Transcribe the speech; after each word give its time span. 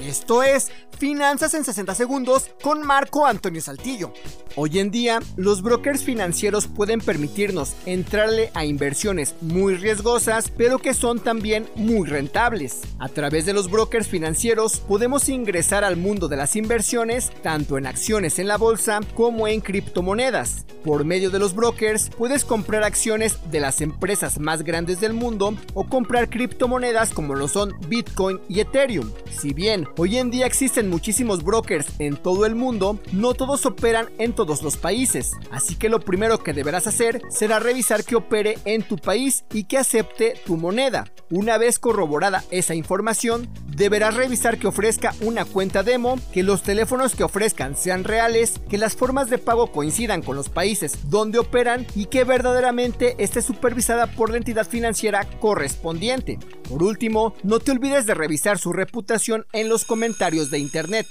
Esto 0.00 0.44
es 0.44 0.70
Finanzas 0.98 1.54
en 1.54 1.64
60 1.64 1.94
Segundos 1.94 2.50
con 2.62 2.84
Marco 2.86 3.26
Antonio 3.26 3.60
Saltillo. 3.60 4.12
Hoy 4.56 4.78
en 4.78 4.90
día, 4.90 5.20
los 5.36 5.62
brokers 5.62 6.02
financieros 6.02 6.66
pueden 6.66 7.00
permitirnos 7.00 7.74
entrarle 7.86 8.50
a 8.54 8.64
inversiones 8.64 9.36
muy 9.40 9.76
riesgosas, 9.76 10.50
pero 10.50 10.78
que 10.78 10.94
son 10.94 11.20
también 11.20 11.68
muy 11.76 12.08
rentables. 12.08 12.80
A 12.98 13.08
través 13.08 13.46
de 13.46 13.52
los 13.52 13.70
brokers 13.70 14.08
financieros 14.08 14.78
podemos 14.78 15.28
ingresar 15.28 15.84
al 15.84 15.96
mundo 15.96 16.26
de 16.26 16.36
las 16.36 16.56
inversiones, 16.56 17.30
tanto 17.42 17.78
en 17.78 17.86
acciones 17.86 18.38
en 18.38 18.48
la 18.48 18.56
bolsa 18.56 19.00
como 19.14 19.46
en 19.46 19.60
criptomonedas. 19.60 20.64
Por 20.84 21.04
medio 21.04 21.30
de 21.30 21.38
los 21.38 21.54
brokers 21.54 22.10
puedes 22.16 22.44
comprar 22.44 22.82
acciones 22.82 23.38
de 23.50 23.60
las 23.60 23.80
empresas 23.80 24.38
más 24.38 24.62
grandes 24.62 25.00
del 25.00 25.12
mundo 25.12 25.56
o 25.74 25.84
comprar 25.84 26.30
criptomonedas 26.30 27.12
como 27.12 27.34
lo 27.34 27.46
son 27.48 27.74
Bitcoin 27.88 28.40
y 28.48 28.60
Ethereum. 28.60 29.10
Si 29.30 29.52
bien 29.52 29.87
hoy 29.96 30.18
en 30.18 30.30
día 30.30 30.46
existen 30.46 30.90
muchísimos 30.90 31.42
brokers 31.42 31.86
en 31.98 32.16
todo 32.16 32.46
el 32.46 32.54
mundo, 32.54 32.98
no 33.12 33.34
todos 33.34 33.66
operan 33.66 34.10
en 34.18 34.32
todos 34.32 34.62
los 34.62 34.76
países, 34.76 35.32
así 35.50 35.76
que 35.76 35.88
lo 35.88 36.00
primero 36.00 36.42
que 36.42 36.52
deberás 36.52 36.86
hacer 36.86 37.22
será 37.30 37.58
revisar 37.58 38.04
que 38.04 38.16
opere 38.16 38.58
en 38.64 38.82
tu 38.82 38.96
país 38.96 39.44
y 39.52 39.64
que 39.64 39.78
acepte 39.78 40.34
tu 40.44 40.56
moneda. 40.56 41.06
Una 41.30 41.58
vez 41.58 41.78
corroborada 41.78 42.44
esa 42.50 42.74
información, 42.74 43.48
deberás 43.78 44.14
revisar 44.14 44.58
que 44.58 44.66
ofrezca 44.66 45.14
una 45.20 45.44
cuenta 45.44 45.82
demo, 45.82 46.18
que 46.32 46.42
los 46.42 46.62
teléfonos 46.62 47.14
que 47.14 47.24
ofrezcan 47.24 47.76
sean 47.76 48.04
reales, 48.04 48.60
que 48.68 48.76
las 48.76 48.96
formas 48.96 49.30
de 49.30 49.38
pago 49.38 49.72
coincidan 49.72 50.20
con 50.22 50.36
los 50.36 50.48
países 50.48 51.08
donde 51.08 51.38
operan 51.38 51.86
y 51.94 52.06
que 52.06 52.24
verdaderamente 52.24 53.14
esté 53.18 53.40
supervisada 53.40 54.08
por 54.08 54.30
la 54.30 54.38
entidad 54.38 54.68
financiera 54.68 55.24
correspondiente. 55.40 56.38
Por 56.68 56.82
último, 56.82 57.34
no 57.42 57.60
te 57.60 57.70
olvides 57.70 58.04
de 58.06 58.14
revisar 58.14 58.58
su 58.58 58.72
reputación 58.72 59.46
en 59.52 59.68
los 59.68 59.84
comentarios 59.84 60.50
de 60.50 60.58
internet. 60.58 61.06